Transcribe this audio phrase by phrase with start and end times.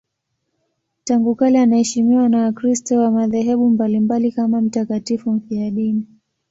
[1.03, 6.05] Tangu kale anaheshimiwa na Wakristo wa madhehebu mbalimbali kama mtakatifu mfiadini.